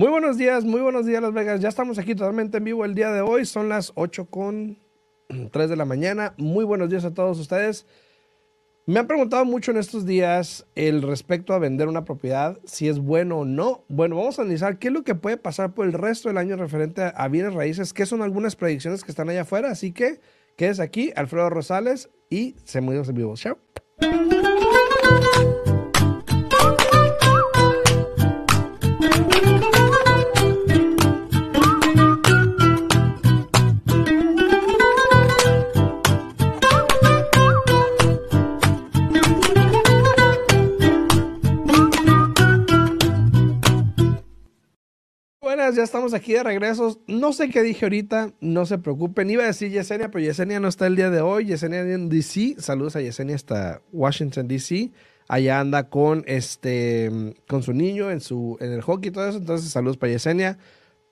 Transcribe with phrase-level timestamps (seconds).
[0.00, 1.60] Muy buenos días, muy buenos días Las Vegas.
[1.60, 3.44] Ya estamos aquí totalmente en vivo el día de hoy.
[3.44, 4.78] Son las 8 con
[5.52, 6.32] 3 de la mañana.
[6.38, 7.84] Muy buenos días a todos ustedes.
[8.86, 12.98] Me han preguntado mucho en estos días el respecto a vender una propiedad, si es
[12.98, 13.84] bueno o no.
[13.88, 16.56] Bueno, vamos a analizar qué es lo que puede pasar por el resto del año
[16.56, 19.70] referente a bienes raíces, qué son algunas predicciones que están allá afuera.
[19.70, 20.22] Así que
[20.56, 23.34] quédese aquí, Alfredo Rosales, y se mueve en vivo.
[23.36, 23.58] Chao.
[45.68, 47.00] Ya estamos aquí de regreso.
[47.06, 49.28] No sé qué dije ahorita, no se preocupen.
[49.28, 51.46] Iba a decir Yesenia, pero Yesenia no está el día de hoy.
[51.46, 52.56] Yesenia en DC.
[52.58, 54.90] Saludos a Yesenia hasta Washington, DC.
[55.28, 57.10] Allá anda con este
[57.46, 59.38] con su niño en su en el hockey y todo eso.
[59.38, 60.58] Entonces, saludos para Yesenia.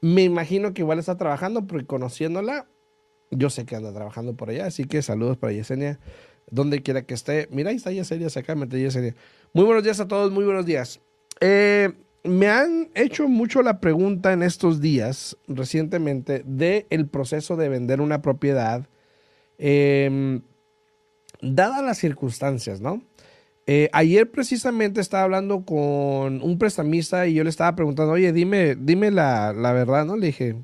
[0.00, 2.66] Me imagino que igual está trabajando, porque conociéndola,
[3.30, 4.66] yo sé que anda trabajando por allá.
[4.66, 6.00] Así que saludos para Yesenia,
[6.50, 7.48] donde quiera que esté.
[7.50, 9.14] Mira, ahí está Yesenia, de Yesenia.
[9.52, 11.00] Muy buenos días a todos, muy buenos días.
[11.40, 11.92] Eh,
[12.24, 18.00] me han hecho mucho la pregunta en estos días, recientemente, del el proceso de vender
[18.00, 18.86] una propiedad,
[19.58, 20.40] eh,
[21.40, 23.02] dadas las circunstancias, ¿no?
[23.70, 28.76] Eh, ayer precisamente estaba hablando con un prestamista y yo le estaba preguntando, oye, dime,
[28.76, 30.16] dime la, la verdad, ¿no?
[30.16, 30.56] Le dije,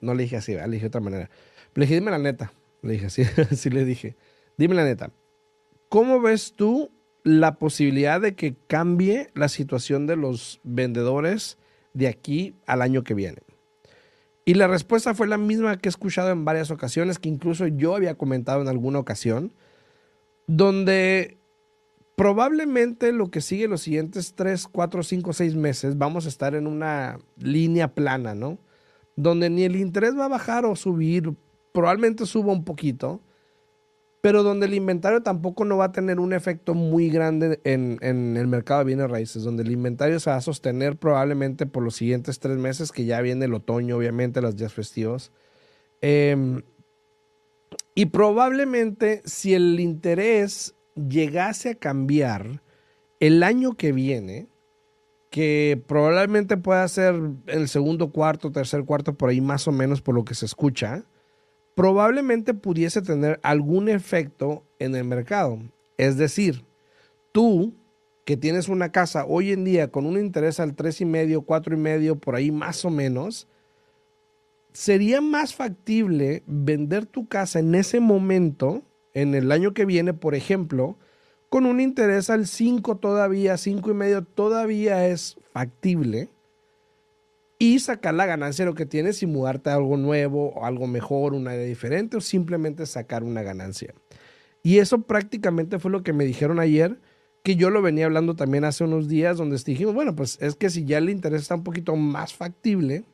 [0.00, 1.28] no le dije así, le dije de otra manera.
[1.74, 2.52] Le dije, dime la neta.
[2.82, 4.14] Le dije así, así le dije,
[4.56, 5.10] dime la neta.
[5.88, 6.92] ¿Cómo ves tú
[7.24, 11.58] la posibilidad de que cambie la situación de los vendedores
[11.94, 13.38] de aquí al año que viene?
[14.44, 17.94] Y la respuesta fue la misma que he escuchado en varias ocasiones, que incluso yo
[17.94, 19.52] había comentado en alguna ocasión,
[20.48, 21.38] donde
[22.16, 26.66] probablemente lo que sigue los siguientes 3, 4, 5, 6 meses vamos a estar en
[26.66, 28.58] una línea plana, ¿no?
[29.14, 31.34] Donde ni el interés va a bajar o subir,
[31.72, 33.20] probablemente suba un poquito,
[34.22, 38.46] pero donde el inventario tampoco no va a tener un efecto muy grande en, el
[38.46, 42.38] mercado de bienes raíces, donde el inventario se va a sostener probablemente por los siguientes
[42.38, 45.32] tres meses, que ya viene el otoño, obviamente, los días festivos.
[46.00, 46.62] Em,
[47.96, 52.62] y probablemente si el interés llegase a cambiar
[53.18, 54.46] el año que viene,
[55.30, 57.16] que probablemente pueda ser
[57.48, 61.06] el segundo cuarto, tercer cuarto, por ahí más o menos por lo que se escucha,
[61.74, 65.58] probablemente pudiese tener algún efecto en el mercado.
[65.96, 66.64] Es decir,
[67.32, 67.74] tú
[68.24, 71.74] que tienes una casa hoy en día con un interés al tres y medio, cuatro
[71.74, 73.48] y medio, por ahí más o menos,
[74.72, 78.82] sería más factible vender tu casa en ese momento,
[79.14, 80.96] en el año que viene, por ejemplo,
[81.48, 86.30] con un interés al 5 todavía, cinco y medio todavía es factible
[87.62, 90.88] y sacar la ganancia de lo que tienes y mudarte a algo nuevo o algo
[90.88, 93.94] mejor, una idea diferente o simplemente sacar una ganancia.
[94.64, 97.00] Y eso prácticamente fue lo que me dijeron ayer,
[97.44, 100.70] que yo lo venía hablando también hace unos días, donde dijimos, bueno, pues es que
[100.70, 103.04] si ya el interés está un poquito más factible,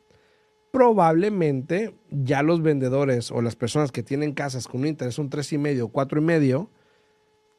[0.70, 5.52] probablemente ya los vendedores o las personas que tienen casas con un interés un tres
[5.52, 6.70] y medio, cuatro y medio,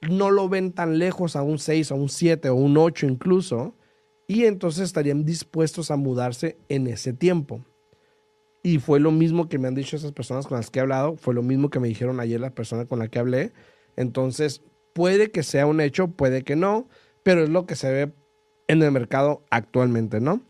[0.10, 3.76] no lo ven tan lejos a un 6, a un 7 o un 8 incluso,
[4.30, 7.66] y entonces estarían dispuestos a mudarse en ese tiempo.
[8.62, 11.16] Y fue lo mismo que me han dicho esas personas con las que he hablado,
[11.18, 13.54] fue lo mismo que me dijeron ayer la persona con la que hablé.
[13.96, 14.62] Entonces,
[14.94, 16.88] puede que sea un hecho, puede que no,
[17.24, 18.14] pero es lo que se ve
[18.68, 20.44] en el mercado actualmente, ¿no?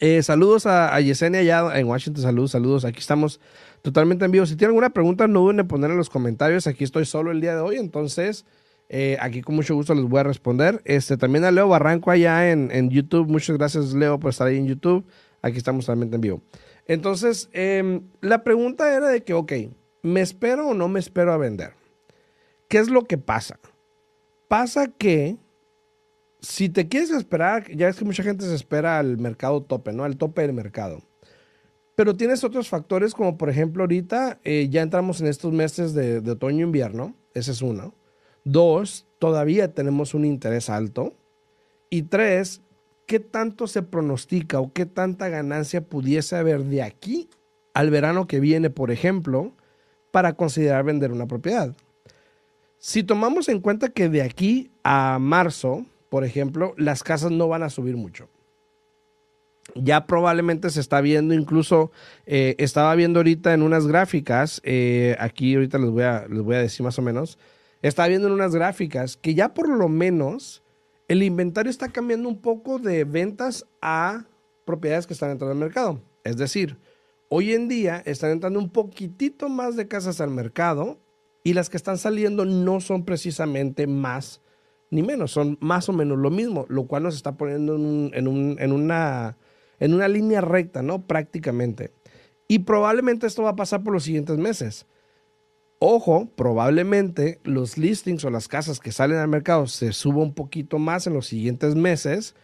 [0.00, 3.40] Eh, saludos a, Yesenia allá en Washington, saludos, saludos, aquí estamos
[3.80, 4.44] totalmente en vivo.
[4.44, 7.40] Si tienen alguna pregunta, no duden en poner en los comentarios, aquí estoy solo el
[7.40, 8.44] día de hoy, entonces
[8.88, 10.80] eh, aquí con mucho gusto les voy a responder.
[10.84, 13.28] Este, también a Leo Barranco allá en, en, YouTube.
[13.28, 15.04] Muchas gracias, Leo, por estar ahí en YouTube.
[15.42, 16.42] Aquí estamos totalmente en vivo.
[16.86, 19.52] Entonces, em, la pregunta era de que, ok,
[20.02, 21.74] ¿me espero o no me espero a vender?
[22.68, 23.58] ¿Qué es lo que pasa?
[24.48, 25.36] Pasa que
[26.40, 30.04] si te quieres esperar, ya es que mucha gente se espera al mercado tope, ¿no?
[30.04, 31.02] Al tope del mercado.
[31.96, 36.20] Pero tienes otros factores como, por ejemplo, ahorita eh, ya entramos en estos meses de,
[36.20, 37.16] de otoño-invierno.
[37.34, 37.94] Ese es uno.
[38.46, 41.14] Dos, todavía tenemos un interés alto.
[41.90, 42.62] Y tres,
[43.04, 47.28] ¿qué tanto se pronostica o qué tanta ganancia pudiese haber de aquí
[47.74, 49.52] al verano que viene, por ejemplo,
[50.12, 51.74] para considerar vender una propiedad?
[52.78, 57.64] Si tomamos en cuenta que de aquí a marzo, por ejemplo, las casas no van
[57.64, 58.28] a subir mucho.
[59.74, 61.90] Ya probablemente se está viendo, incluso
[62.26, 66.54] eh, estaba viendo ahorita en unas gráficas, eh, aquí ahorita les voy, a, les voy
[66.54, 67.40] a decir más o menos,
[67.82, 70.62] estaba viendo en unas gráficas que ya por lo menos
[71.08, 74.24] el inventario está cambiando un poco de ventas a
[74.64, 76.00] propiedades que están entrando al mercado.
[76.24, 76.78] Es decir,
[77.28, 80.98] hoy en día están entrando un poquitito más de casas al mercado
[81.44, 84.40] y las que están saliendo no son precisamente más
[84.90, 89.36] ni menos, son más o menos lo mismo, lo cual nos está poniendo en, una,
[89.80, 91.06] en una línea recta, ¿no?
[91.06, 91.92] Prácticamente.
[92.48, 94.86] Y probablemente esto va a pasar por los siguientes meses.
[95.78, 100.78] Ojo, probablemente los listings o las casas que salen al mercado se suba un poquito
[100.78, 102.34] más en los siguientes meses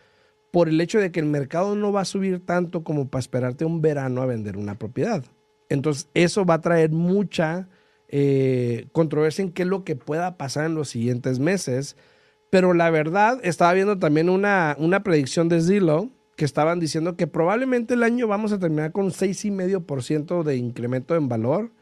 [0.51, 3.65] por el hecho de que el mercado no va a subir tanto como para esperarte
[3.65, 5.25] un verano a vender una propiedad.
[5.71, 7.71] Entonces, eso va a traer mucha
[8.09, 11.97] eh, controversia en qué es lo que pueda pasar en los siguientes meses.
[12.51, 17.27] Pero la verdad, estaba viendo también una, una predicción de Zillow que estaban diciendo que
[17.27, 21.73] probablemente el año vamos a terminar con un 6,5% de incremento en valor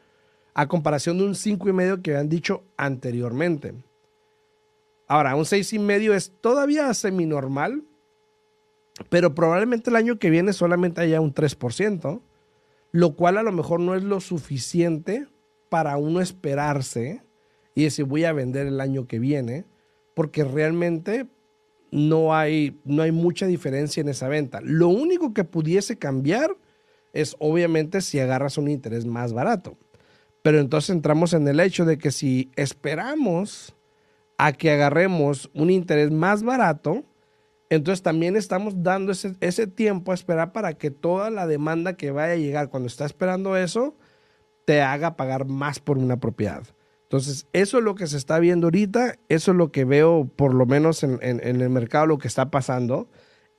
[0.53, 3.73] a comparación de un 5,5% que habían dicho anteriormente.
[5.07, 7.83] Ahora, un 6,5% es todavía semi-normal,
[9.09, 12.21] pero probablemente el año que viene solamente haya un 3%,
[12.91, 15.27] lo cual a lo mejor no es lo suficiente
[15.69, 17.23] para uno esperarse
[17.75, 19.65] y decir voy a vender el año que viene,
[20.13, 21.27] porque realmente
[21.91, 24.59] no hay, no hay mucha diferencia en esa venta.
[24.61, 26.55] Lo único que pudiese cambiar
[27.13, 29.77] es obviamente si agarras un interés más barato.
[30.41, 33.75] Pero entonces entramos en el hecho de que si esperamos
[34.37, 37.03] a que agarremos un interés más barato,
[37.69, 42.33] entonces también estamos dando ese, tiempo a esperar para que toda la demanda que vaya
[42.33, 43.95] a llegar cuando está esperando eso,
[44.65, 46.63] te haga pagar más por una propiedad.
[47.03, 50.53] Entonces, eso es lo que se está viendo ahorita, eso es lo que veo por
[50.53, 53.09] lo menos en, el mercado, lo que está pasando.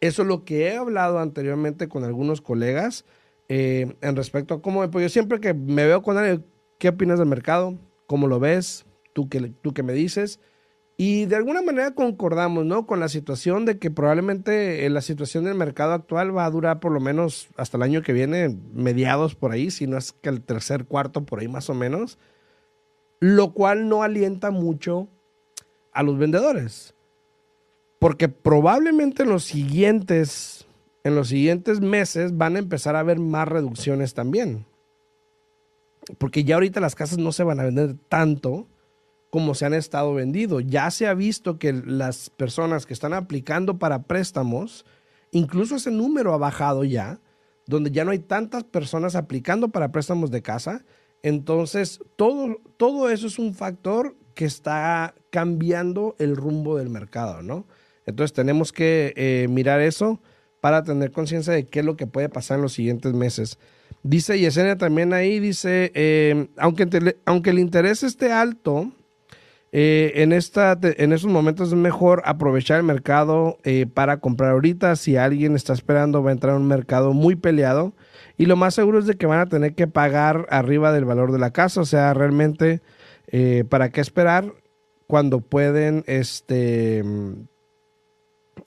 [0.01, 3.07] Eso es lo que he hablado anteriormente con algunos colegas
[3.49, 6.45] eh, en respecto a cómo, pues yo siempre que me veo con alguien,
[6.83, 7.79] ¿qué opinas del mercado?
[8.09, 8.87] ¿Cómo lo ves?
[9.13, 10.41] ¿Tú qué, tú qué me dices?
[10.97, 12.89] Y de alguna manera concordamos, ¿no?
[12.89, 16.81] Con la situación de que probablemente eh, la situación del mercado actual va a durar
[16.81, 20.29] por lo menos hasta el año que viene, mediados por ahí, si no es que
[20.29, 22.19] el tercer cuarto por ahí más o menos,
[23.21, 25.07] lo cual no alienta mucho
[25.93, 26.97] a los vendedores.
[28.01, 30.67] Porque probablemente en los siguientes,
[31.05, 34.67] en los siguientes meses van a empezar a haber más reducciones también.
[36.19, 38.69] Porque ya ahorita las casas no se van a vender tanto
[39.31, 40.61] como se han estado vendiendo.
[40.61, 44.85] Ya se ha visto que las personas que están aplicando para préstamos,
[45.31, 47.21] incluso ese número ha bajado ya,
[47.67, 50.85] donde ya no hay tantas personas aplicando para préstamos de casa.
[51.23, 57.67] Entonces, todo, todo eso es un factor que está cambiando el rumbo del mercado, ¿no?
[58.07, 60.21] Entonces tenemos que eh, mirar eso
[60.61, 63.59] para tener conciencia de qué es lo que puede pasar en los siguientes meses.
[64.03, 68.93] Dice Yesenia también ahí, dice, eh, aunque, aunque el interés esté alto,
[69.75, 74.97] eh, en, esta, en estos momentos es mejor aprovechar el mercado eh, para comprar ahorita.
[74.97, 77.95] Si alguien está esperando, va a entrar a un mercado muy peleado.
[78.37, 81.33] Y lo más seguro es de que van a tener que pagar arriba del valor
[81.33, 81.81] de la casa.
[81.81, 82.83] O sea, realmente,
[83.29, 84.53] eh, ¿para qué esperar
[85.07, 87.03] cuando pueden, este...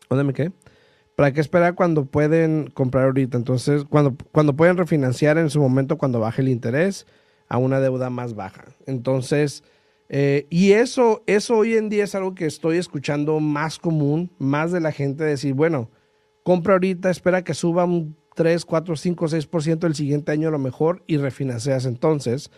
[0.10, 0.52] ¿Dónde me quedé?
[1.16, 3.38] ¿Para qué esperar cuando pueden comprar ahorita?
[3.38, 7.06] Entonces, cuando, cuando pueden refinanciar en su momento cuando baje el interés
[7.48, 8.66] a una deuda más baja.
[8.86, 9.64] Entonces,
[10.10, 14.72] eh, y eso, eso hoy en día es algo que estoy escuchando más común, más
[14.72, 15.90] de la gente decir, bueno,
[16.44, 20.60] compra ahorita, espera que suba un 3, 4, 5, 6% el siguiente año a lo
[20.60, 22.52] mejor y refinancias entonces.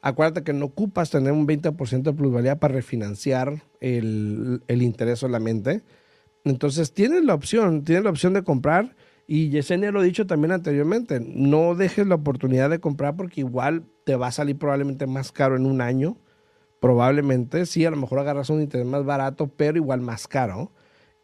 [0.00, 5.82] Acuérdate que no ocupas tener un 20% de plusvalía para refinanciar el, el, interés solamente.
[6.44, 8.96] Entonces tienes la opción, tienes la opción de comprar.
[9.26, 13.84] Y Yesenia lo ha dicho también anteriormente, no dejes la oportunidad de comprar porque igual
[14.04, 16.18] te va a salir probablemente más caro en un año
[16.84, 20.70] probablemente sí, a lo mejor agarras un interés más barato, pero igual más caro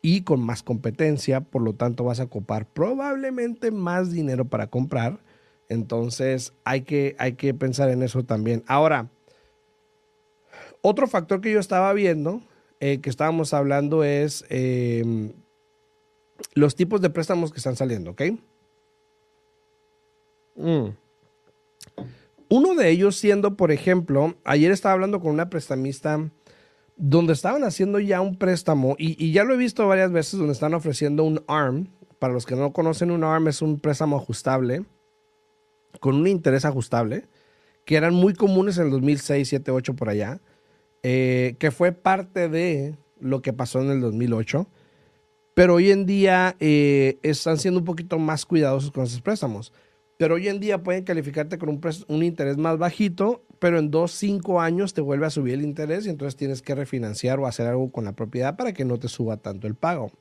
[0.01, 5.21] y con más competencia, por lo tanto vas a ocupar probablemente más dinero para comprar.
[5.69, 8.65] Entonces hay que, hay que pensar en eso también.
[8.69, 9.11] Ahora,
[10.81, 12.41] otro factor que yo estaba viendo,
[12.81, 15.33] eh, que estábamos hablando, es em,
[16.55, 18.23] los tipos de préstamos que están saliendo, ¿ok?
[20.57, 20.89] Mm.
[22.49, 26.31] Uno de ellos siendo, por ejemplo, ayer estaba hablando con una prestamista
[26.97, 30.75] donde estaban haciendo ya un préstamo y, ya lo he visto varias veces donde están
[30.75, 31.89] ofreciendo un ARM.
[32.19, 34.85] Para los que no conocen, un ARM es un préstamo ajustable
[36.01, 37.27] con un interés ajustable
[37.85, 40.41] que eran muy comunes en el 2006, 7, 8 por allá,
[41.03, 44.67] eh, que fue parte de lo que pasó en el 2008.
[45.55, 49.73] Pero hoy en día eh, están siendo un poquito más cuidadosos con esos préstamos
[50.21, 54.13] pero hoy en día pueden calificarte con un, un interés más bajito, pero en dos,
[54.13, 57.67] cinco años te vuelve a subir el interés y entonces tienes que refinanciar o hacer
[57.67, 60.13] algo con la propiedad para que no te suba tanto el pago.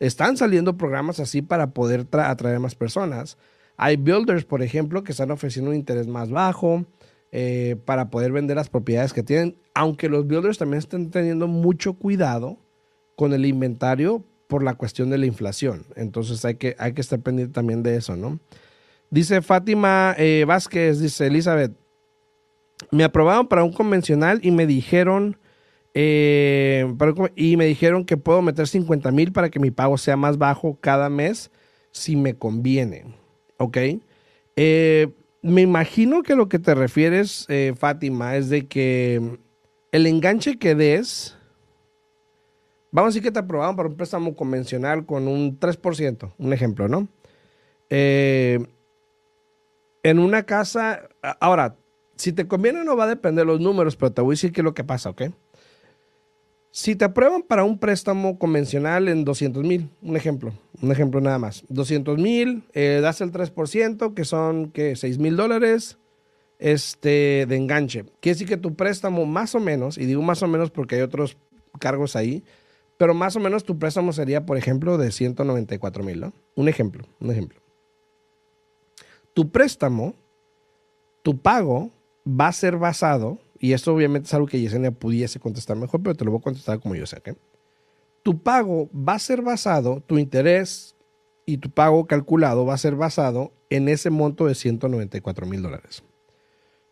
[0.00, 3.36] Están saliendo programas así para poder atraer más personas.
[3.76, 6.86] Hay builders, por ejemplo, que están ofreciendo un interés más bajo
[7.32, 11.94] eh, para poder vender las propiedades que tienen, aunque los builders también están teniendo mucho
[11.94, 12.58] cuidado
[13.16, 15.84] con el inventario por la cuestión de la inflación.
[15.94, 18.40] Entonces hay que, hay que estar pendiente también de eso, ¿no?
[19.10, 21.72] Dice Fátima eh, Vázquez, dice Elizabeth,
[22.90, 25.38] me aprobaron para un convencional y me dijeron
[25.94, 26.86] eh,
[27.34, 30.78] y me dijeron que puedo meter 50 mil para que mi pago sea más bajo
[30.80, 31.50] cada mes
[31.90, 33.04] si me conviene.
[33.56, 33.78] ¿Ok?
[34.56, 35.08] Eh,
[35.42, 39.38] me imagino que lo que te refieres, eh, Fátima, es de que
[39.92, 41.36] el enganche que des,
[42.90, 46.88] vamos a decir que te aprobaron para un préstamo convencional con un 3%, un ejemplo,
[46.88, 47.08] ¿no?
[47.90, 48.68] en
[50.18, 51.08] una casa,
[51.40, 51.76] ahora,
[52.16, 54.52] si te conviene no va a depender de los números, pero te voy a decir
[54.52, 55.22] qué es lo que pasa, ¿ok?
[56.78, 61.36] Si te aprueban para un préstamo convencional en 200 mil, un ejemplo, un ejemplo nada
[61.36, 64.94] más, 200 mil, eh, das el 3%, que son, ¿qué?
[64.94, 65.98] 6 mil dólares
[66.60, 68.04] este, de enganche.
[68.20, 71.00] Quiere decir que tu préstamo más o menos, y digo más o menos porque hay
[71.00, 71.36] otros
[71.80, 72.44] cargos ahí,
[72.96, 76.32] pero más o menos tu préstamo sería, por ejemplo, de 194 mil, ¿no?
[76.54, 77.60] Un ejemplo, un ejemplo.
[79.34, 80.14] Tu préstamo,
[81.24, 81.90] tu pago
[82.24, 86.14] va a ser basado y esto obviamente es algo que Yesenia pudiese contestar mejor, pero
[86.14, 87.20] te lo voy a contestar como yo sé.
[88.22, 90.94] Tu pago va a ser basado, tu interés
[91.46, 96.02] y tu pago calculado va a ser basado en ese monto de 194 mil dólares.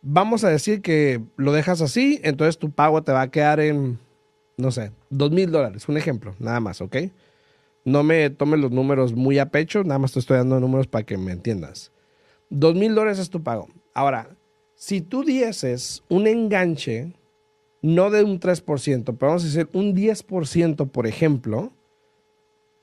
[0.02, 3.98] Vamos a decir que lo dejas así, entonces tu pago te va a quedar en,
[4.56, 6.96] no sé, 2 mil dólares, un ejemplo, nada más, ¿ok?
[7.84, 11.04] No me tomes los números muy a pecho, nada más te estoy dando números para
[11.04, 11.92] que me entiendas.
[12.50, 13.68] 2 mil dólares es tu pago.
[13.94, 14.35] Ahora,
[14.76, 17.14] si tú dieses un enganche,
[17.80, 21.72] no de un 3%, pero vamos a decir un 10%, por ejemplo,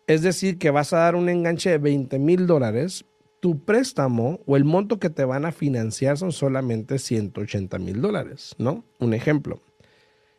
[0.08, 3.06] es decir, que vas a dar un enganche de 20 mil dólares,
[3.40, 8.56] tu préstamo o el monto que te van a financiar son solamente 180 mil dólares,
[8.58, 8.84] ¿no?
[9.00, 9.62] Un ejemplo.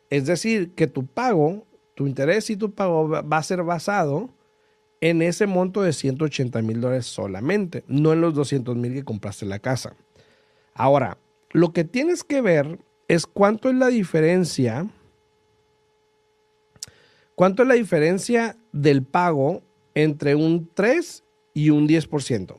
[0.09, 4.29] Es decir, que tu pago, tu interés y tu pago va a ser basado
[4.99, 9.45] en ese monto de 180 mil dólares solamente, no en los 200 mil que compraste
[9.45, 9.95] la casa.
[10.73, 11.17] Ahora,
[11.51, 14.87] lo que tienes que ver es cuánto es la diferencia,
[17.35, 19.61] cuánto es la diferencia del pago
[19.93, 21.23] entre un 3
[21.53, 22.57] y un 10%.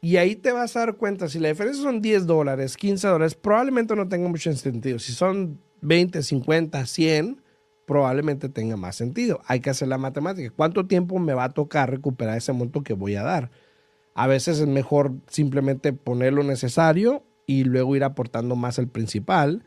[0.00, 3.34] Y ahí te vas a dar cuenta, si la diferencia son 10 dólares, 15 dólares,
[3.34, 4.98] probablemente no tenga mucho sentido.
[4.98, 7.42] Si son 20, 50, 100,
[7.86, 9.40] probablemente tenga más sentido.
[9.46, 10.52] Hay que hacer la matemática.
[10.54, 13.50] ¿Cuánto tiempo me va a tocar recuperar ese monto que voy a dar?
[14.14, 19.64] A veces es mejor simplemente poner lo necesario y luego ir aportando más al principal.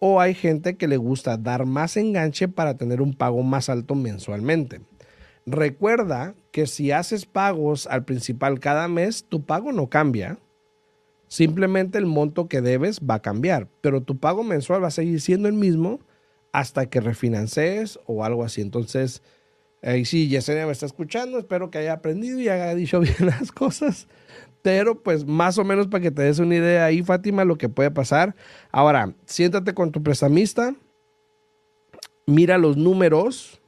[0.00, 3.94] O hay gente que le gusta dar más enganche para tener un pago más alto
[3.94, 4.80] mensualmente.
[5.44, 10.38] Recuerda que si haces pagos al principal cada mes, tu pago no cambia.
[11.26, 15.20] Simplemente el monto que debes va a cambiar, pero tu pago mensual va a seguir
[15.20, 16.00] siendo el mismo
[16.52, 18.60] hasta que refinances o algo así.
[18.60, 19.22] Entonces,
[19.82, 23.52] ahí sí, Yesenia me está escuchando, espero que haya aprendido y haya dicho bien las
[23.52, 24.08] cosas.
[24.68, 27.70] Pero pues más o menos para que te des una idea ahí, Fátima, lo que
[27.70, 28.36] puede pasar.
[28.70, 30.74] Ahora, siéntate con tu prestamista,
[32.26, 33.62] mira los números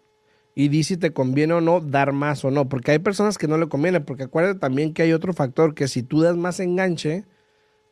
[0.54, 2.68] y di si te conviene o no dar más o no.
[2.68, 5.88] Porque hay personas que no le conviene, porque acuérdate también que hay otro factor, que
[5.88, 7.24] si tú das más enganche,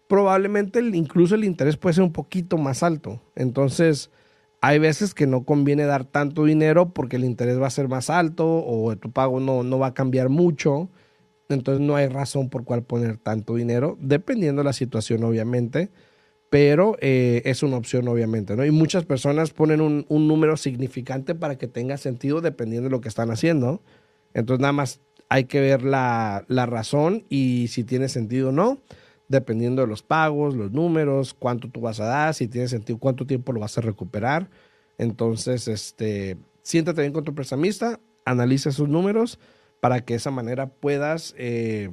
[0.07, 3.23] probablemente incluso el interés puede ser un poquito más alto.
[3.37, 4.11] Entonces,
[4.61, 8.11] hay veces que no conviene dar tanto dinero porque el interés va a ser más
[8.11, 10.91] alto o tu pago no, no va a cambiar mucho.
[11.49, 15.91] Entonces no hay razón por cual poner tanto dinero, dependiendo de la situación, obviamente,
[16.51, 18.65] pero eh, es una opción, obviamente, ¿no?
[18.65, 23.09] Y muchas personas ponen un, número significante para que tenga sentido dependiendo de lo que
[23.09, 23.83] están haciendo.
[24.35, 28.79] Entonces nada más hay que ver la, la razón y si tiene sentido o no,
[29.29, 33.27] dependiendo de los pagos, los números, cuánto tú vas a dar, si tiene sentido, cuánto
[33.27, 34.51] tiempo lo vas a recuperar.
[34.97, 39.39] Entonces, este, siéntate bien con tu prestamista, analiza sus números
[39.81, 41.91] para que de esa manera puedas eh,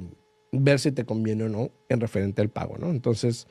[0.52, 2.90] ver si te conviene o no en referente al pago, ¿no?
[2.90, 3.46] Entonces,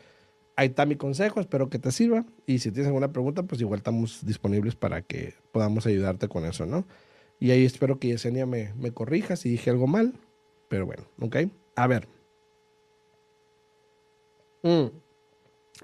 [0.56, 3.80] ahí está mi consejo, espero que te sirva y si tienes alguna pregunta, pues igual
[3.80, 6.86] estamos disponibles para que podamos ayudarte con eso, ¿no?
[7.39, 10.13] Y ahí espero que Yesenia me, me corrija si dije algo mal,
[10.70, 11.38] pero bueno, ¿ok?
[11.75, 12.08] A ver.
[14.63, 14.86] Mm.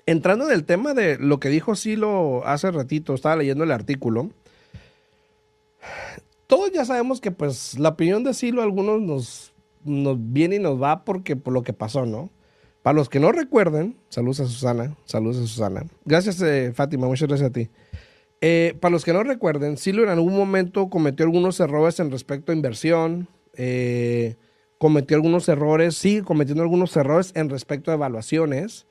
[0.05, 4.29] Entrando en el tema de lo que dijo Silo hace ratito, estaba leyendo el artículo
[6.71, 10.59] todos ya sabemos que pues la opinión de Silo a algunos nos, nos viene y
[10.59, 12.29] nos va porque por lo que pasó, ¿no?
[12.81, 15.85] Para los que no recuerden, saludos a Susana, saludos a Susana.
[16.05, 17.69] Gracias, eh, Fátima, muchas gracias a ti.
[18.41, 22.51] Eh, para los que no recuerden, Silo en algún momento cometió algunos errores en respecto
[22.51, 24.35] a inversión, eh,
[24.79, 28.87] cometió algunos errores, sigue cometiendo algunos errores en respecto a evaluaciones.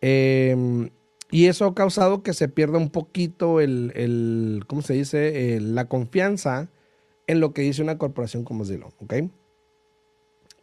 [0.00, 0.90] Em,
[1.32, 5.58] y eso ha causado que se pierda un poquito el, ¿cómo se dice?
[5.60, 6.68] la confianza
[7.26, 9.14] en lo que dice una corporación como Zillow, ¿ok?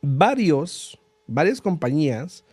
[0.01, 2.43] Varios, varias compañías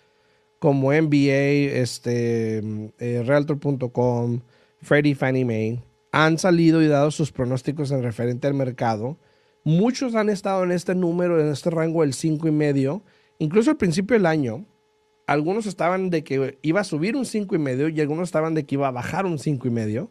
[0.58, 2.58] como NBA, este,
[2.98, 4.40] eh, Realtor.com,
[4.82, 9.18] Freddie Fannie Mae, han salido y dado sus pronósticos en referente al mercado.
[9.64, 13.02] Muchos han estado en este número, en este rango del 5 y medio.
[13.38, 14.64] Incluso al principio del año,
[15.26, 18.64] algunos estaban de que iba a subir un 5 y medio y algunos estaban de
[18.64, 20.10] que iba a bajar un 5 y medio.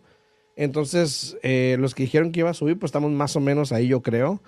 [0.57, 3.87] Entonces, eh, los que dijeron que iba a subir, pues estamos más o menos ahí,
[3.87, 4.41] yo creo.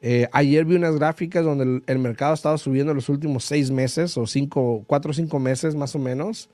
[0.00, 4.16] Eh, ayer vi unas gráficas donde el, mercado ha estado subiendo los últimos seis meses
[4.16, 6.48] o cinco, cuatro o cinco meses más o menos.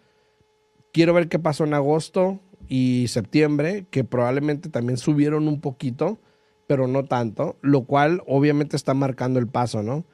[0.92, 6.18] Quiero ver qué pasó en agosto y septiembre, que probablemente también subieron un poquito,
[6.66, 10.04] pero no tanto, lo cual obviamente está marcando el paso, ¿no?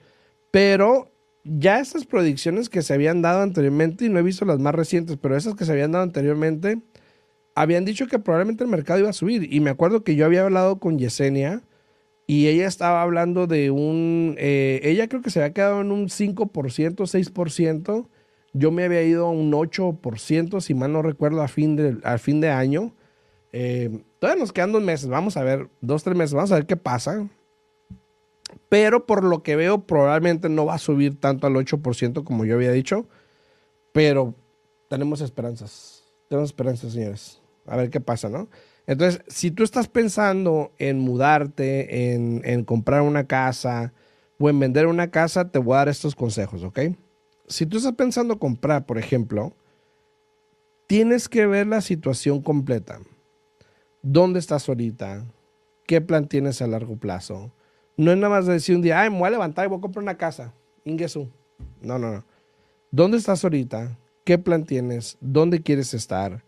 [0.50, 1.10] Pero
[1.44, 5.16] ya esas predicciones que se habían dado anteriormente, y no he visto las más recientes,
[5.16, 6.82] pero esas que se habían dado anteriormente,
[7.54, 9.52] habían dicho que probablemente el mercado iba a subir.
[9.52, 11.62] Y me acuerdo que yo había hablado con Yesenia
[12.26, 16.08] y ella estaba hablando de un, eh, ella creo que se había quedado en un
[16.08, 18.08] 5%, 6%.
[18.54, 22.18] Yo me había ido a un 8%, si mal no recuerdo, a fin de, al
[22.18, 22.94] fin de año.
[23.52, 26.66] Eh, todavía nos quedan dos meses, vamos a ver, dos, tres meses, vamos a ver
[26.66, 27.28] qué pasa.
[28.68, 32.54] Pero por lo que veo, probablemente no va a subir tanto al 8% como yo
[32.54, 33.06] había dicho.
[33.92, 34.34] Pero
[34.88, 36.04] tenemos esperanzas.
[36.28, 37.41] Tenemos esperanzas, señores.
[37.66, 38.48] A ver qué pasa, ¿no?
[38.86, 43.92] Entonces, si tú estás pensando en mudarte, en, comprar una casa
[44.38, 46.80] o en vender una casa, te voy a dar estos consejos, ¿ok?
[47.46, 49.54] Si tú estás pensando comprar, por ejemplo,
[50.86, 53.00] tienes que ver la situación completa.
[54.02, 55.24] ¿Dónde estás ahorita?
[55.86, 57.52] ¿Qué plan tienes a largo plazo?
[57.96, 59.82] No es nada más decir un día, ay, me voy a levantar y voy a
[59.82, 60.52] comprar una casa.
[60.84, 61.28] Ingesu.
[61.80, 62.24] No, no, no.
[62.90, 63.96] ¿Dónde estás ahorita?
[64.24, 65.18] ¿Qué plan tienes?
[65.20, 66.42] ¿Dónde quieres estar?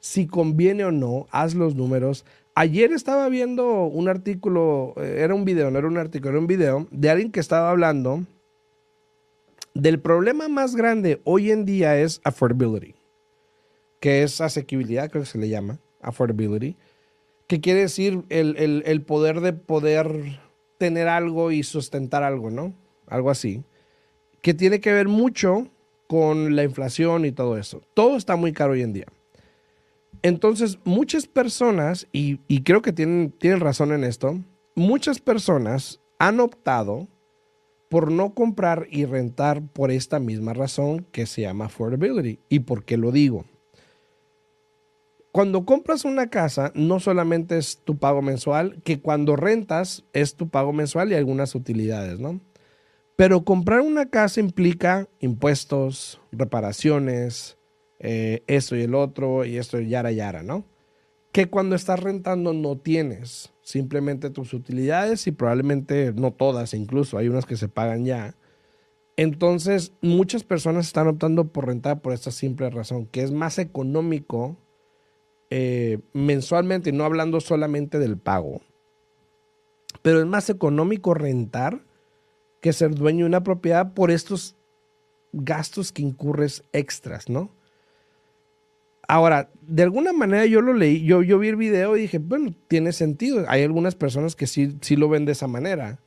[0.00, 2.24] Si conviene o no, haz los números.
[2.54, 6.46] Ayer estaba viendo un artículo, eh, era un video, no era un artículo, era un
[6.46, 8.24] video de alguien que estaba hablando
[9.74, 12.94] del problema más grande hoy en día es affordability,
[14.00, 16.76] que es asequibilidad, creo que se le llama, affordability,
[17.46, 20.40] que quiere decir el, el poder de poder
[20.78, 22.74] tener algo y sustentar algo, ¿no?
[23.06, 23.62] Algo así,
[24.42, 25.68] que tiene que ver mucho
[26.06, 27.82] con la inflación y todo eso.
[27.94, 29.06] Todo está muy caro hoy en día.
[30.22, 34.38] Entonces, muchas personas, y, creo que tienen, tienen razón en esto,
[34.74, 37.08] muchas personas han optado
[37.88, 42.38] por no comprar y rentar por esta misma razón que se llama affordability.
[42.48, 43.44] ¿Y por qué lo digo?
[45.32, 50.48] Cuando compras una casa, no solamente es tu pago mensual, que cuando rentas es tu
[50.48, 52.40] pago mensual y algunas utilidades, ¿no?
[53.16, 57.58] Pero comprar una casa implica impuestos, reparaciones,
[58.00, 60.64] eh, esto y el otro y esto y yara yara, ¿no?
[61.32, 67.28] Que cuando estás rentando no tienes simplemente tus utilidades y probablemente no todas, incluso hay
[67.28, 68.34] unas que se pagan ya.
[69.16, 74.56] Entonces, muchas personas están optando por rentar por esta simple razón, que es más económico
[75.50, 78.62] eh, mensualmente, no hablando solamente del pago,
[80.00, 81.84] pero es más económico rentar
[82.62, 84.56] que ser dueño de una propiedad por estos
[85.32, 87.50] gastos que incurres extras, ¿no?
[89.10, 92.92] Ahora, de alguna manera yo lo leí, yo, vi el video y dije, bueno, tiene
[92.92, 93.44] sentido.
[93.48, 95.98] Hay algunas personas que sí, sí lo ven de esa manera.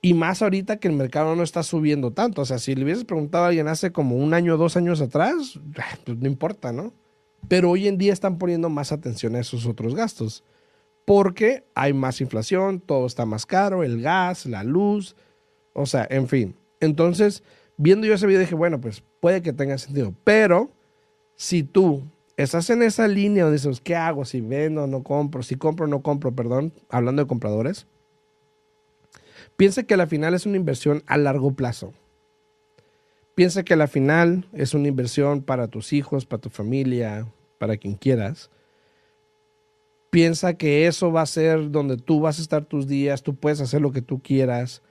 [0.00, 2.42] Y más ahorita que el mercado no está subiendo tanto.
[2.42, 5.00] O sea, si le hubieses preguntado a alguien hace como un año o dos años
[5.00, 5.58] atrás,
[6.04, 6.92] pues no importa, ¿no?
[7.48, 10.44] Pero hoy en día están poniendo más atención a esos otros gastos.
[11.04, 15.16] Porque hay más inflación, todo está más caro, el gas, la luz,
[15.72, 16.54] o sea, en fin.
[16.78, 17.42] Entonces,
[17.76, 20.14] viendo yo ese video dije, bueno, pues puede que tenga sentido.
[20.22, 20.70] Pero
[21.34, 22.04] si tú
[22.36, 24.24] estás en esa línea donde dices, ¿qué hago?
[24.24, 27.86] Si vendo no compro, si compro no compro, perdón, hablando de compradores,
[29.56, 31.92] piensa que la final es una inversión a largo plazo.
[33.34, 37.26] Piensa que la final es una inversión para tus hijos, para tu familia,
[37.58, 38.50] para quien quieras.
[40.10, 43.60] Piensa que eso va a ser donde tú vas a estar tus días, tú puedes
[43.60, 44.82] hacer lo que tú quieras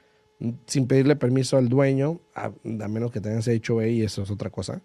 [0.67, 4.81] sin pedirle permiso al dueño, a, menos que tengas hecho y eso es otra cosa.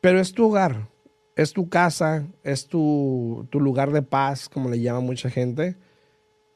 [0.00, 0.88] Pero es tu hogar,
[1.36, 5.76] es tu casa, es tu, lugar de paz, como le llama mucha gente.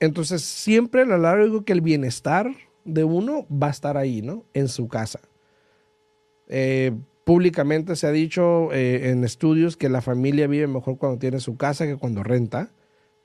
[0.00, 4.44] Entonces, siempre a lo largo que el bienestar de uno va a estar ahí, ¿no?
[4.52, 5.20] En su casa.
[6.48, 6.92] Eh,
[7.24, 11.56] públicamente se ha dicho eh, en estudios que la familia vive mejor cuando tiene su
[11.56, 12.72] casa que cuando renta.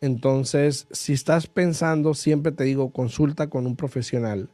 [0.02, 4.50] Entonces, si estás pensando, siempre te digo, consulta con un profesional,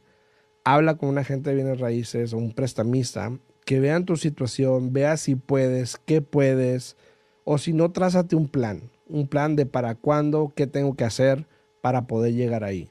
[0.64, 5.16] habla con un agente de bienes raíces o un prestamista, que vean tu situación, vea
[5.16, 6.96] si puedes, qué puedes,
[7.44, 11.46] o si no, trázate un plan, un plan de para cuándo, qué tengo que hacer
[11.82, 12.88] para poder llegar ahí.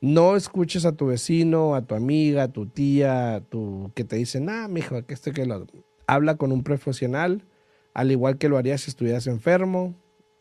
[0.00, 4.16] No escuches a tu vecino, a tu amiga, a tu tía, a tu, que te
[4.16, 5.66] dicen, ah, mijo, que este que lo.
[6.06, 7.44] Habla con un profesional,
[7.92, 9.94] al igual que lo harías si estuvieras enfermo.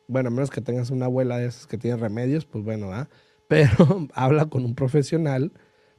[0.07, 3.09] Bueno, a menos que tengas una abuela de esas que tiene remedios, pues bueno, ¿ah?
[3.49, 5.51] Pero habla con un profesional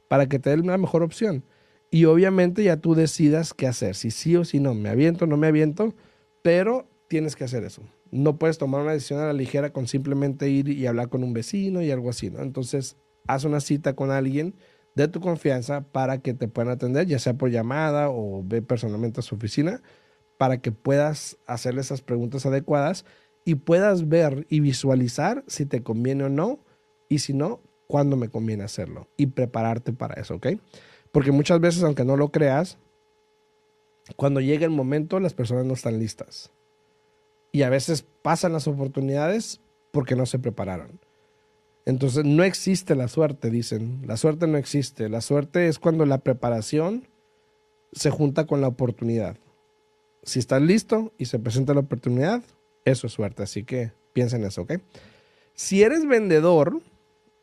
[0.07, 1.45] para que te dé una mejor opción.
[1.93, 5.37] Y obviamente ya tú decidas qué hacer, si sí o si no, me aviento, no
[5.37, 5.93] me aviento,
[6.41, 7.83] pero tienes que hacer eso.
[8.09, 11.33] No puedes tomar una decisión a la ligera con simplemente ir y hablar con un
[11.33, 12.41] vecino y algo así, ¿no?
[12.41, 14.55] Entonces, haz una cita con alguien
[14.95, 19.19] de tu confianza para que te puedan atender, ya sea por llamada o ve personalmente
[19.19, 19.83] a su oficina,
[20.39, 23.05] para que puedas hacerle esas preguntas adecuadas
[23.45, 26.65] y puedas ver y visualizar si te conviene o no,
[27.07, 30.47] y si no, cuándo me conviene hacerlo y prepararte para eso, ¿ok?
[31.13, 32.79] Porque muchas veces, aunque no lo creas,
[34.15, 36.51] cuando llega el momento, las personas no están listas.
[37.51, 40.99] Y a veces pasan las oportunidades porque no se prepararon.
[41.85, 44.01] Entonces no existe la suerte, dicen.
[44.07, 45.07] La suerte no existe.
[45.07, 47.07] La suerte es cuando la preparación
[47.91, 49.37] se junta con la oportunidad.
[50.23, 52.41] Si estás listo y se presenta la oportunidad,
[52.85, 53.43] eso es suerte.
[53.43, 54.73] Así que piensa en eso, ¿ok?
[55.53, 56.81] Si eres vendedor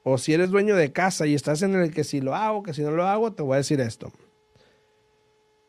[0.03, 2.75] o si eres dueño de casa y estás en el que si lo hago, que
[2.75, 4.13] si no lo hago, te voy a decir esto.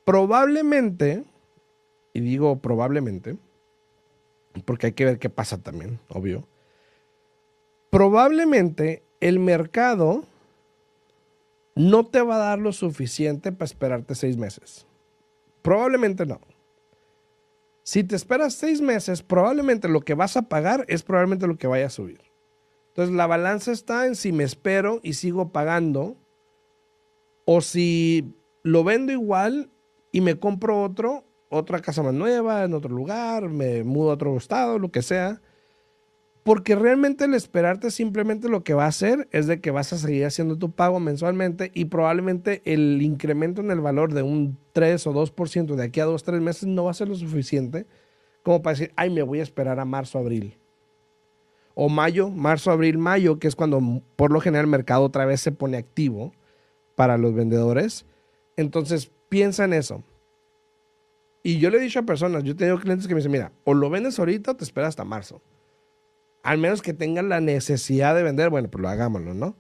[0.06, 1.24] Probablemente,
[2.14, 3.38] y digo probablemente,
[4.66, 6.46] porque hay que ver qué pasa también, obvio
[7.92, 10.24] probablemente el mercado
[11.76, 14.88] no te va a dar lo suficiente para esperarte seis meses.
[15.62, 16.40] Probablemente no.
[17.84, 21.68] Si te esperas seis meses, probablemente lo que vas a pagar es probablemente lo que
[21.68, 22.22] vaya a subir.
[22.92, 26.18] Entonces la balanza está en si me espero y sigo pagando
[27.46, 29.70] o si lo vendo igual
[30.12, 34.38] y me compro otro, otra casa más nueva, en otro lugar, me mudo a otro
[34.38, 35.42] estado, lo que sea
[36.44, 39.98] porque realmente el esperarte simplemente lo que va a hacer es de que vas a
[39.98, 45.06] seguir haciendo tu pago mensualmente y probablemente el incremento en el valor de un 3
[45.08, 47.86] o 2% de aquí a 2 3 meses no va a ser lo suficiente
[48.42, 50.58] como para decir, ay, me voy a esperar a marzo, abril.
[51.74, 55.42] O mayo, marzo, abril, mayo, que es cuando por lo general el mercado otra vez
[55.42, 56.34] se pone activo
[56.96, 58.06] para los vendedores.
[58.58, 60.04] Entonces, piensa en eso.
[61.44, 63.52] Y yo le he dicho a personas, yo he tenido clientes que me dicen, mira,
[63.64, 65.42] o lo vendes ahorita o te esperas hasta marzo
[66.44, 69.56] al menos que tengan la necesidad de vender, bueno, pues lo hagámoslo, ¿no?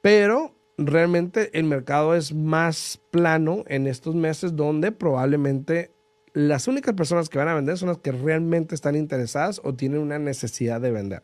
[0.00, 5.92] Pero realmente el mercado es más plano en estos meses donde probablemente
[6.32, 10.00] las únicas personas que van a vender son las que realmente están interesadas o tienen
[10.00, 11.22] una necesidad de vender.